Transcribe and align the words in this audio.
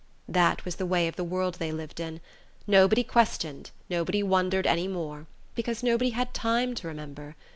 That 0.27 0.65
was 0.65 0.77
the 0.77 0.85
way 0.87 1.07
of 1.07 1.15
the 1.15 1.23
world 1.23 1.57
they 1.59 1.71
lived 1.71 1.99
in. 1.99 2.21
Nobody 2.65 3.03
questioned, 3.03 3.69
nobody 3.87 4.23
wondered 4.23 4.65
any 4.65 4.87
more 4.87 5.27
because 5.53 5.83
nobody 5.83 6.09
had 6.09 6.33
time 6.33 6.73
to 6.73 6.87
remember. 6.87 7.35